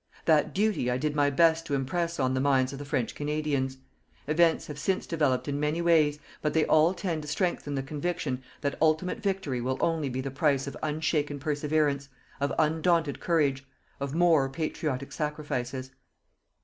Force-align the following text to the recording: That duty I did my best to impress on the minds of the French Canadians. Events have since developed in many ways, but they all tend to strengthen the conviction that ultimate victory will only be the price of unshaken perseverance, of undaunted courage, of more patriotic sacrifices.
That 0.25 0.51
duty 0.55 0.89
I 0.89 0.97
did 0.97 1.15
my 1.15 1.29
best 1.29 1.67
to 1.67 1.75
impress 1.75 2.19
on 2.19 2.33
the 2.33 2.39
minds 2.41 2.73
of 2.73 2.79
the 2.79 2.85
French 2.85 3.13
Canadians. 3.13 3.77
Events 4.25 4.65
have 4.65 4.79
since 4.79 5.05
developed 5.05 5.47
in 5.47 5.59
many 5.59 5.79
ways, 5.79 6.17
but 6.41 6.55
they 6.55 6.65
all 6.65 6.95
tend 6.95 7.21
to 7.21 7.27
strengthen 7.27 7.75
the 7.75 7.83
conviction 7.83 8.41
that 8.61 8.81
ultimate 8.81 9.19
victory 9.21 9.61
will 9.61 9.77
only 9.79 10.09
be 10.09 10.19
the 10.21 10.31
price 10.31 10.65
of 10.65 10.75
unshaken 10.81 11.37
perseverance, 11.37 12.09
of 12.39 12.51
undaunted 12.57 13.19
courage, 13.19 13.63
of 13.99 14.15
more 14.15 14.49
patriotic 14.49 15.11
sacrifices. 15.11 15.91